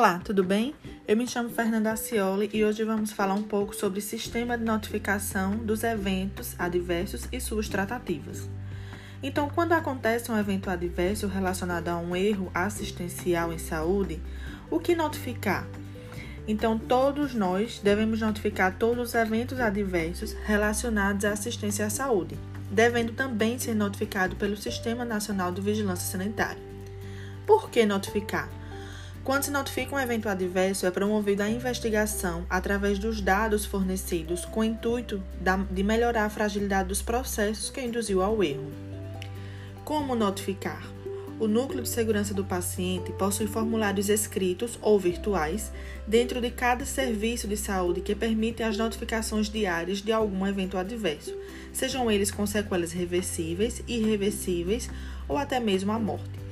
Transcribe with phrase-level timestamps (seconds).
[0.00, 0.74] Olá, tudo bem?
[1.06, 5.58] Eu me chamo Fernanda Acioli e hoje vamos falar um pouco sobre sistema de notificação
[5.58, 8.48] dos eventos adversos e suas tratativas.
[9.22, 14.22] Então, quando acontece um evento adverso relacionado a um erro assistencial em saúde,
[14.70, 15.66] o que notificar?
[16.48, 22.38] Então, todos nós devemos notificar todos os eventos adversos relacionados à assistência à saúde,
[22.70, 26.62] devendo também ser notificado pelo Sistema Nacional de Vigilância Sanitária.
[27.46, 28.48] Por que notificar?
[29.22, 34.60] Quando se notifica um evento adverso, é promovida a investigação através dos dados fornecidos com
[34.60, 35.22] o intuito
[35.70, 38.72] de melhorar a fragilidade dos processos que induziu ao erro.
[39.84, 40.82] Como notificar?
[41.38, 45.70] O núcleo de segurança do paciente possui formulários escritos ou virtuais
[46.06, 51.34] dentro de cada serviço de saúde que permitem as notificações diárias de algum evento adverso,
[51.72, 54.90] sejam eles com sequelas reversíveis, irreversíveis
[55.28, 56.49] ou até mesmo a morte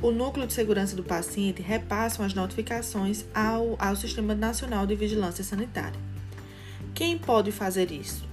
[0.00, 5.42] o Núcleo de Segurança do Paciente repassa as notificações ao, ao Sistema Nacional de Vigilância
[5.42, 5.98] Sanitária.
[6.94, 8.26] Quem pode fazer isso?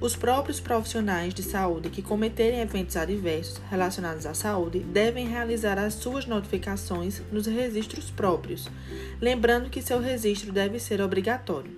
[0.00, 5.92] Os próprios profissionais de saúde que cometerem eventos adversos relacionados à saúde devem realizar as
[5.92, 8.66] suas notificações nos registros próprios,
[9.20, 11.70] lembrando que seu registro deve ser obrigatório.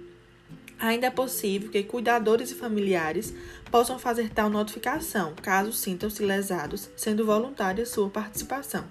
[0.78, 3.34] Ainda é possível que cuidadores e familiares
[3.72, 8.84] possam fazer tal notificação, caso sintam-se lesados, sendo voluntária sua participação.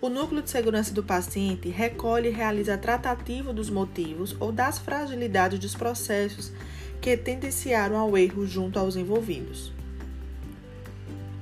[0.00, 4.78] O núcleo de segurança do paciente recolhe e realiza a tratativa dos motivos ou das
[4.78, 6.52] fragilidades dos processos
[7.00, 9.72] que tendenciaram ao erro junto aos envolvidos.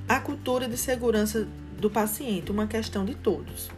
[0.09, 1.47] A cultura de segurança
[1.79, 3.69] do paciente, uma questão de todos.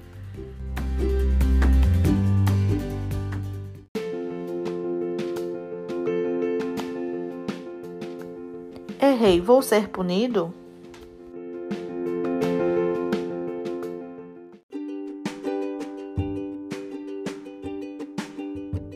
[9.01, 10.53] Errei, vou ser punido?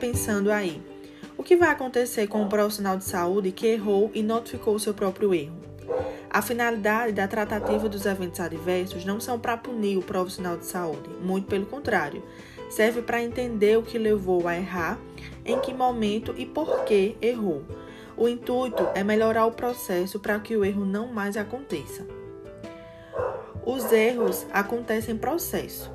[0.03, 0.81] Pensando aí:
[1.37, 4.93] o que vai acontecer com um profissional de saúde que errou e notificou o seu
[4.93, 5.55] próprio erro?
[6.29, 11.09] A finalidade da tratativa dos eventos adversos não são para punir o profissional de saúde,
[11.21, 12.21] muito pelo contrário,
[12.69, 14.99] serve para entender o que levou a errar,
[15.45, 17.63] em que momento e por que errou.
[18.17, 22.05] O intuito é melhorar o processo para que o erro não mais aconteça.
[23.65, 25.89] Os erros acontecem em processo.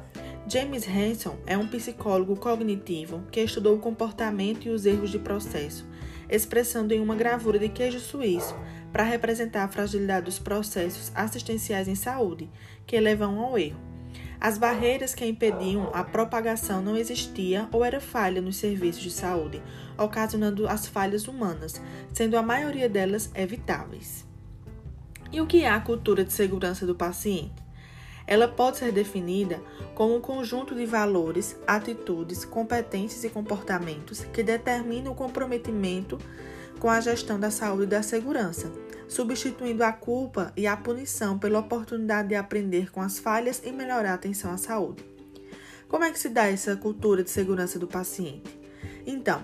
[0.50, 5.86] James Hanson é um psicólogo cognitivo que estudou o comportamento e os erros de processo,
[6.26, 8.56] expressando em uma gravura de queijo suíço
[8.90, 12.48] para representar a fragilidade dos processos assistenciais em saúde
[12.86, 13.78] que levam ao erro.
[14.40, 19.62] As barreiras que impediam a propagação não existiam ou era falha nos serviços de saúde,
[19.98, 21.78] ocasionando as falhas humanas,
[22.14, 24.26] sendo a maioria delas evitáveis.
[25.30, 27.67] E o que é a cultura de segurança do paciente?
[28.28, 29.58] Ela pode ser definida
[29.94, 36.18] como um conjunto de valores, atitudes, competências e comportamentos que determinam o comprometimento
[36.78, 38.70] com a gestão da saúde e da segurança,
[39.08, 44.12] substituindo a culpa e a punição pela oportunidade de aprender com as falhas e melhorar
[44.12, 45.02] a atenção à saúde.
[45.88, 48.60] Como é que se dá essa cultura de segurança do paciente?
[49.06, 49.40] Então,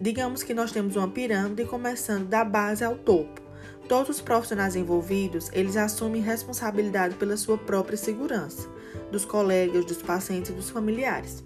[0.00, 3.45] digamos que nós temos uma pirâmide começando da base ao topo.
[3.88, 8.68] Todos os profissionais envolvidos, eles assumem responsabilidade pela sua própria segurança,
[9.12, 11.44] dos colegas, dos pacientes e dos familiares.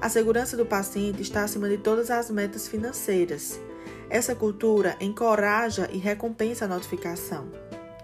[0.00, 3.60] A segurança do paciente está acima de todas as metas financeiras.
[4.08, 7.50] Essa cultura encoraja e recompensa a notificação.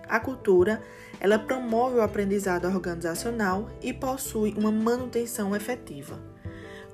[0.06, 0.82] A cultura,
[1.18, 6.18] ela promove o aprendizado organizacional e possui uma manutenção efetiva.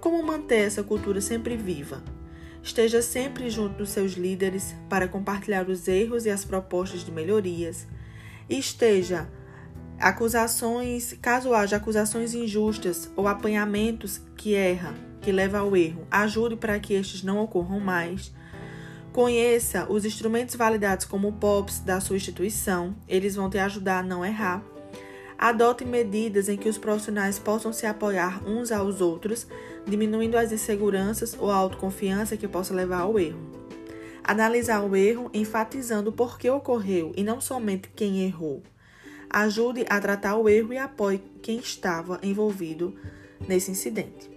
[0.00, 2.02] Como manter essa cultura sempre viva?
[2.66, 7.86] Esteja sempre junto dos seus líderes para compartilhar os erros e as propostas de melhorias.
[8.50, 9.28] Esteja
[10.00, 16.80] acusações, caso haja acusações injustas ou apanhamentos que erra, que leva ao erro, ajude para
[16.80, 18.34] que estes não ocorram mais.
[19.12, 24.24] Conheça os instrumentos validados como POPs da sua instituição, eles vão te ajudar a não
[24.24, 24.60] errar.
[25.38, 29.46] Adote medidas em que os profissionais possam se apoiar uns aos outros,
[29.86, 33.38] diminuindo as inseguranças ou a autoconfiança que possa levar ao erro.
[34.22, 38.62] Analisar o erro, enfatizando por que ocorreu e não somente quem errou.
[39.30, 42.94] Ajude a tratar o erro e apoie quem estava envolvido
[43.46, 44.35] nesse incidente.